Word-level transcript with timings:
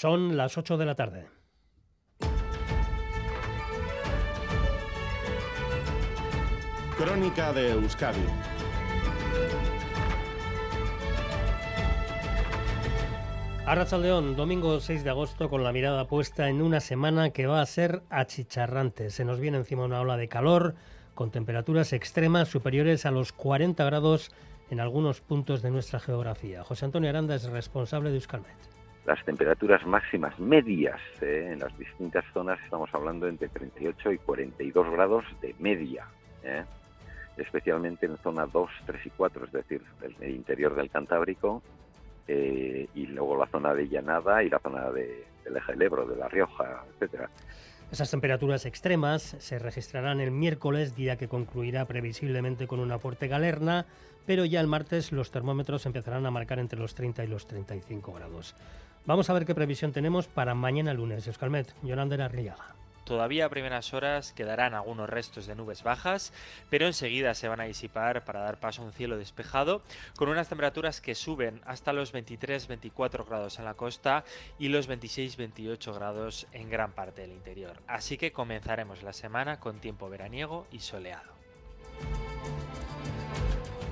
Son 0.00 0.34
las 0.34 0.56
8 0.56 0.78
de 0.78 0.86
la 0.86 0.94
tarde. 0.94 1.26
Crónica 6.96 7.52
de 7.52 7.72
Euskadi 7.72 8.18
Arrachaldeón, 13.66 14.36
domingo 14.36 14.80
6 14.80 15.04
de 15.04 15.10
agosto, 15.10 15.50
con 15.50 15.64
la 15.64 15.70
mirada 15.70 16.06
puesta 16.06 16.48
en 16.48 16.62
una 16.62 16.80
semana 16.80 17.28
que 17.28 17.46
va 17.46 17.60
a 17.60 17.66
ser 17.66 18.00
achicharrante. 18.08 19.10
Se 19.10 19.26
nos 19.26 19.38
viene 19.38 19.58
encima 19.58 19.84
una 19.84 20.00
ola 20.00 20.16
de 20.16 20.28
calor, 20.28 20.76
con 21.14 21.30
temperaturas 21.30 21.92
extremas 21.92 22.48
superiores 22.48 23.04
a 23.04 23.10
los 23.10 23.32
40 23.32 23.84
grados 23.84 24.32
en 24.70 24.80
algunos 24.80 25.20
puntos 25.20 25.60
de 25.60 25.70
nuestra 25.70 26.00
geografía. 26.00 26.64
José 26.64 26.86
Antonio 26.86 27.10
Aranda 27.10 27.34
es 27.34 27.44
responsable 27.44 28.08
de 28.08 28.16
Euskalmet. 28.16 28.79
Las 29.06 29.24
temperaturas 29.24 29.84
máximas 29.86 30.38
medias 30.38 31.00
eh, 31.20 31.50
en 31.52 31.60
las 31.60 31.76
distintas 31.78 32.24
zonas 32.32 32.58
estamos 32.64 32.90
hablando 32.92 33.26
entre 33.26 33.48
38 33.48 34.12
y 34.12 34.18
42 34.18 34.90
grados 34.92 35.24
de 35.40 35.54
media. 35.58 36.06
Eh, 36.42 36.64
especialmente 37.36 38.06
en 38.06 38.16
zona 38.18 38.46
2, 38.46 38.70
3 38.86 39.06
y 39.06 39.10
4, 39.10 39.44
es 39.46 39.52
decir, 39.52 39.82
el 40.20 40.30
interior 40.30 40.74
del 40.74 40.90
Cantábrico, 40.90 41.62
eh, 42.28 42.88
y 42.94 43.06
luego 43.06 43.36
la 43.36 43.46
zona 43.46 43.74
de 43.74 43.88
Llanada 43.88 44.42
y 44.42 44.50
la 44.50 44.58
zona 44.58 44.90
de, 44.90 45.24
del 45.44 45.56
Eje 45.56 45.72
del 45.72 45.82
Ebro, 45.82 46.06
de 46.06 46.16
La 46.16 46.28
Rioja, 46.28 46.84
etcétera. 46.92 47.30
Esas 47.90 48.10
temperaturas 48.10 48.66
extremas 48.66 49.34
se 49.38 49.58
registrarán 49.58 50.20
el 50.20 50.30
miércoles, 50.30 50.94
día 50.94 51.16
que 51.16 51.26
concluirá 51.26 51.86
previsiblemente 51.86 52.68
con 52.68 52.78
una 52.78 53.00
fuerte 53.00 53.26
galerna, 53.26 53.86
pero 54.26 54.44
ya 54.44 54.60
el 54.60 54.68
martes 54.68 55.10
los 55.10 55.32
termómetros 55.32 55.86
empezarán 55.86 56.24
a 56.24 56.30
marcar 56.30 56.60
entre 56.60 56.78
los 56.78 56.94
30 56.94 57.24
y 57.24 57.26
los 57.26 57.48
35 57.48 58.12
grados. 58.12 58.54
Vamos 59.06 59.30
a 59.30 59.32
ver 59.32 59.46
qué 59.46 59.54
previsión 59.54 59.92
tenemos 59.92 60.28
para 60.28 60.54
mañana 60.54 60.92
lunes. 60.92 61.26
Euskalmet, 61.26 61.74
Yolanda 61.82 62.22
Arriaga. 62.24 62.74
Todavía 63.04 63.46
a 63.46 63.48
primeras 63.48 63.92
horas 63.92 64.32
quedarán 64.32 64.72
algunos 64.72 65.08
restos 65.08 65.46
de 65.46 65.56
nubes 65.56 65.82
bajas, 65.82 66.32
pero 66.68 66.86
enseguida 66.86 67.34
se 67.34 67.48
van 67.48 67.60
a 67.60 67.64
disipar 67.64 68.24
para 68.24 68.38
dar 68.40 68.60
paso 68.60 68.82
a 68.82 68.84
un 68.84 68.92
cielo 68.92 69.16
despejado, 69.16 69.82
con 70.16 70.28
unas 70.28 70.48
temperaturas 70.48 71.00
que 71.00 71.16
suben 71.16 71.60
hasta 71.64 71.92
los 71.92 72.14
23-24 72.14 73.26
grados 73.26 73.58
en 73.58 73.64
la 73.64 73.74
costa 73.74 74.22
y 74.60 74.68
los 74.68 74.88
26-28 74.88 75.92
grados 75.92 76.46
en 76.52 76.70
gran 76.70 76.92
parte 76.92 77.22
del 77.22 77.32
interior. 77.32 77.82
Así 77.88 78.16
que 78.16 78.30
comenzaremos 78.30 79.02
la 79.02 79.12
semana 79.12 79.58
con 79.58 79.80
tiempo 79.80 80.08
veraniego 80.08 80.68
y 80.70 80.78
soleado. 80.78 81.32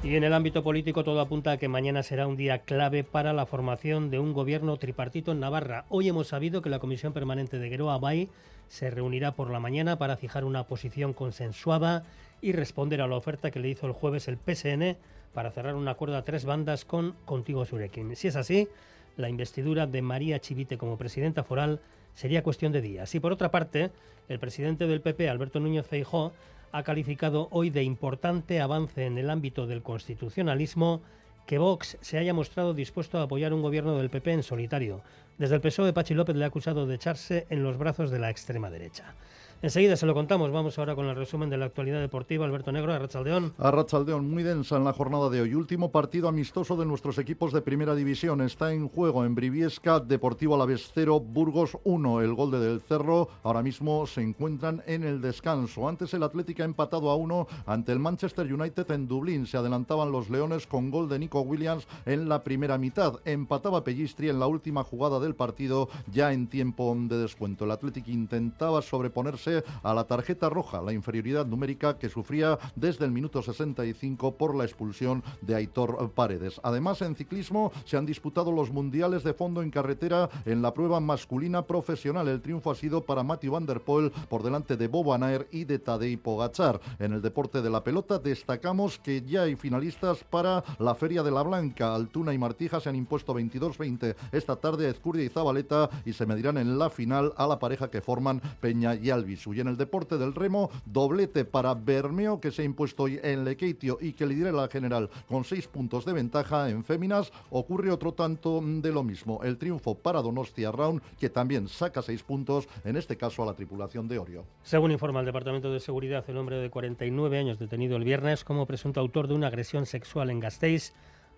Y 0.03 0.15
en 0.15 0.23
el 0.23 0.33
ámbito 0.33 0.63
político 0.63 1.03
todo 1.03 1.21
apunta 1.21 1.51
a 1.53 1.57
que 1.57 1.67
mañana 1.67 2.05
será 2.05 2.29
un 2.29 2.37
día 2.37 2.61
clave 2.61 3.03
para 3.03 3.33
la 3.33 3.47
formación 3.47 4.11
de 4.11 4.21
un 4.21 4.33
gobierno 4.33 4.77
tripartito 4.77 5.33
en 5.33 5.41
Navarra. 5.41 5.87
Hoy 5.89 6.09
hemos 6.09 6.29
sabido 6.29 6.63
que 6.63 6.71
la 6.71 6.79
Comisión 6.79 7.13
Permanente 7.13 7.59
de 7.59 7.69
Geroa 7.69 7.99
Bay 7.99 8.29
se 8.69 8.91
reunirá 8.91 9.33
por 9.33 9.51
la 9.51 9.59
mañana 9.59 9.99
para 9.99 10.17
fijar 10.17 10.45
una 10.45 10.65
posición 10.65 11.15
consensuada 11.15 12.05
y 12.41 12.53
responder 12.53 13.01
a 13.01 13.09
la 13.09 13.17
oferta 13.17 13.51
que 13.51 13.59
le 13.59 13.71
hizo 13.71 13.87
el 13.87 13.93
jueves 13.93 14.29
el 14.29 14.39
PSN 14.39 14.97
para 15.35 15.51
cerrar 15.51 15.75
un 15.75 15.89
acuerdo 15.89 16.17
a 16.17 16.25
tres 16.25 16.45
bandas 16.45 16.85
con 16.85 17.17
Contigo 17.25 17.65
Surekin. 17.65 18.15
Si 18.15 18.29
es 18.29 18.37
así, 18.37 18.69
la 19.17 19.29
investidura 19.29 19.89
de 19.89 20.01
María 20.01 20.39
Chivite 20.39 20.79
como 20.79 20.97
presidenta 20.97 21.43
foral 21.43 21.81
sería 22.15 22.45
cuestión 22.45 22.71
de 22.71 22.83
días. 22.83 23.12
Y 23.17 23.21
por 23.21 23.33
otra 23.33 23.51
parte, 23.51 23.91
el 24.29 24.39
presidente 24.39 24.87
del 24.87 25.01
PP, 25.01 25.29
Alberto 25.29 25.59
Núñez 25.59 25.87
Feijó, 25.87 26.33
ha 26.73 26.83
calificado 26.83 27.49
hoy 27.51 27.71
de 27.71 27.83
importante 27.83 28.61
avance 28.61 29.07
en 29.07 29.19
el 29.19 29.31
ámbito 29.31 29.67
del 29.67 29.83
constitucionalismo 29.83 31.03
que 31.47 31.59
Vox 31.59 31.97
se 32.03 32.19
haya 32.19 32.35
mostrado 32.35 32.75
dispuesto 32.75 33.19
a 33.19 33.23
apoyar 33.23 33.55
un 33.55 33.63
gobierno 33.63 33.97
del 33.97 34.11
PP 34.11 34.33
en 34.33 34.43
solitario. 34.43 35.03
Desde 35.39 35.55
el 35.55 35.63
PSOE, 35.63 35.95
Pachi 35.95 36.13
López 36.13 36.37
le 36.37 36.45
ha 36.45 36.49
acusado 36.49 36.87
de 36.87 36.97
echarse 36.97 37.47
en 37.49 37.63
los 37.63 37.79
brazos 37.79 38.11
de 38.11 38.19
la 38.19 38.29
extrema 38.29 38.71
derecha. 38.71 39.15
Enseguida 39.61 39.97
se 39.97 40.06
lo 40.06 40.14
contamos. 40.14 40.53
Vamos 40.53 40.78
ahora 40.78 40.95
con 40.95 41.06
el 41.06 41.17
resumen 41.17 41.51
de 41.51 41.56
la 41.56 41.64
actualidad 41.64 41.98
deportiva. 41.98 42.45
Alberto 42.45 42.70
Negro, 42.70 42.92
Arrachaldeón. 42.92 43.55
Arrachaldeón, 43.59 44.31
muy 44.31 44.44
densa 44.44 44.77
en 44.77 44.84
la 44.84 44.93
jornada 44.93 45.28
de 45.31 45.41
hoy. 45.41 45.55
Último 45.55 45.91
partido 45.91 46.28
amistoso 46.28 46.77
de 46.77 46.87
nuestros 46.87 47.19
equipos 47.19 47.53
de 47.53 47.60
primera 47.60 47.97
división. 47.97 48.41
Está 48.41 48.72
en 48.72 48.88
juego 48.88 49.25
en 49.25 49.34
Briviesca, 49.34 49.99
Deportivo 49.99 50.55
Alavés 50.55 50.93
0, 50.94 51.19
Burgos 51.19 51.77
1. 51.83 52.21
El 52.21 52.34
gol 52.34 52.53
de 52.53 52.60
Del 52.60 52.81
Cerro. 52.81 53.31
Ahora 53.43 53.65
mismo 53.65 54.06
se 54.06 54.22
encuentran 54.22 54.81
en 54.87 55.03
el 55.03 55.21
descanso. 55.21 55.88
Antes 55.88 56.15
el 56.15 56.22
Atlético 56.22 56.62
ha 56.62 56.66
empatado 56.66 57.10
a 57.10 57.16
1 57.16 57.49
ante 57.66 57.91
el 57.91 57.99
Manchester 57.99 58.53
United 58.53 58.88
en 58.93 59.09
Dublín. 59.09 59.44
Se 59.49 59.56
adelantaban 59.56 60.12
los 60.12 60.31
Leones 60.31 60.69
con 60.69 60.88
gol 60.93 61.09
de 61.09 61.19
Nico 61.19 61.41
Williams 61.41 61.88
en 62.06 62.28
la 62.28 62.44
primera 62.44 62.78
mitad. 62.78 63.15
Empataba 63.25 63.83
Pellistri 63.83 64.28
en 64.28 64.38
la 64.38 64.47
última 64.47 64.84
jugada 64.84 65.19
del 65.19 65.34
partido 65.34 65.88
ya 66.12 66.33
en 66.33 66.47
tiempo 66.47 66.97
de 66.97 67.19
descuento. 67.19 67.65
El 67.65 67.72
Atlético 67.72 68.12
intentaba 68.12 68.83
sobreponerse 68.83 69.47
a 69.82 69.94
la 69.94 70.04
tarjeta 70.04 70.48
roja, 70.48 70.82
la 70.82 70.92
inferioridad 70.92 71.47
numérica 71.47 71.98
que 71.98 72.09
sufría 72.09 72.59
desde 72.76 73.04
el 73.04 73.10
minuto 73.10 73.42
65 73.42 74.36
por 74.36 74.54
la 74.54 74.64
expulsión 74.64 75.22
de 75.41 75.54
Aitor 75.54 76.10
Paredes. 76.10 76.60
Además, 76.62 77.03
en 77.03 77.16
ciclismo 77.16 77.72
se 77.84 77.97
han 77.97 78.06
disputado 78.06 78.53
los 78.53 78.70
mundiales 78.70 79.25
de 79.25 79.34
fondo 79.34 79.62
en 79.62 79.70
carretera 79.70 80.28
en 80.44 80.62
la 80.62 80.75
prueba 80.75 81.00
masculina 81.00 81.62
profesional. 81.62 82.28
El 82.28 82.42
triunfo 82.42 82.70
ha 82.70 82.75
sido 82.75 83.04
para 83.04 83.22
Matthew 83.22 83.53
Van 83.53 83.66
Der 83.66 83.81
Poel 83.81 84.10
por 84.28 84.42
delante 84.42 84.76
de 84.76 84.88
Bobo 84.88 85.14
Anaer 85.14 85.48
y 85.50 85.65
de 85.65 85.78
Tadej 85.78 86.19
Pogachar. 86.19 86.80
En 86.98 87.12
el 87.12 87.22
deporte 87.22 87.62
de 87.62 87.70
la 87.70 87.84
pelota 87.84 88.19
destacamos 88.19 88.98
que 88.98 89.22
ya 89.22 89.42
hay 89.42 89.56
finalistas 89.56 90.25
para 90.25 90.65
la 90.78 90.94
Feria 90.94 91.22
de 91.22 91.30
la 91.30 91.42
Blanca. 91.42 91.94
Altuna 91.94 92.32
y 92.32 92.38
Martija 92.38 92.80
se 92.80 92.88
han 92.88 92.97
impuesto 92.97 93.34
22-20 93.34 94.15
esta 94.32 94.56
tarde 94.56 94.86
a 94.86 94.91
Ezcurdia 94.91 95.25
y 95.25 95.28
Zabaleta 95.28 95.91
y 96.04 96.12
se 96.12 96.26
medirán 96.26 96.59
en 96.59 96.78
la 96.78 96.91
final 96.91 97.32
a 97.36 97.47
la 97.47 97.59
pareja 97.59 97.91
que 97.91 98.00
forman 98.00 98.41
Peña 98.60 98.94
y 98.94 99.10
Alvis. 99.10 99.38
Y 99.47 99.60
en 99.60 99.69
el 99.69 99.76
deporte 99.76 100.19
del 100.19 100.34
remo, 100.34 100.71
doblete 100.84 101.44
para 101.44 101.75
Bermeo, 101.75 102.41
que 102.41 102.50
se 102.50 102.62
ha 102.62 102.65
impuesto 102.65 103.04
hoy 103.04 103.21
en 103.22 103.44
Lequeitio 103.44 103.99
y 104.00 104.12
que 104.12 104.26
lidera 104.26 104.53
la 104.53 104.69
general 104.69 105.09
con 105.28 105.44
seis 105.44 105.69
puntos 105.69 106.04
de 106.04 106.12
ventaja. 106.12 106.69
En 106.69 106.84
féminas 106.84 107.32
ocurre 107.50 107.91
otro 107.91 108.12
tanto 108.12 108.60
de 108.62 108.93
lo 108.93 109.03
mismo. 109.03 109.41
El 109.43 109.59
triunfo 109.59 109.94
para 109.94 110.22
Donostia 110.22 110.72
Round, 110.72 111.00
que 111.19 111.31
también 111.31 111.69
saca 111.69 112.03
seis 112.03 112.22
puntos, 112.22 112.69
en 112.84 112.97
este 112.97 113.16
caso 113.16 113.43
a 113.43 113.47
la 113.47 113.54
tripulación 113.54 114.09
de 114.09 114.19
Orio. 114.19 114.44
Según 114.62 114.93
informa 114.93 115.21
el 115.21 115.27
Departamento 115.27 115.72
de 115.72 115.81
Seguridad, 115.81 116.25
el 116.28 116.37
hombre 116.37 116.56
de 116.56 116.71
49 116.71 117.38
años 117.38 117.59
detenido 117.59 117.97
el 117.97 118.04
viernes 118.04 118.44
como 118.44 118.66
presunto 118.66 119.00
autor 119.00 119.28
de 119.28 119.34
una 119.34 119.48
agresión 119.48 119.87
sexual 119.87 120.31
en 120.31 120.41
Gasteiz 120.41 120.93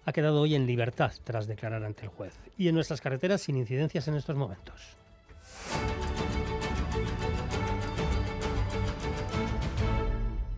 ha 0.05 0.13
quedado 0.13 0.41
hoy 0.41 0.55
en 0.55 0.67
libertad 0.67 1.13
tras 1.25 1.47
declarar 1.47 1.85
ante 1.85 2.03
el 2.03 2.09
juez. 2.09 2.39
Y 2.57 2.69
en 2.69 2.75
nuestras 2.75 3.01
carreteras 3.01 3.43
sin 3.43 3.57
incidencias 3.57 4.09
en 4.09 4.15
estos 4.15 4.37
momentos. 4.37 4.97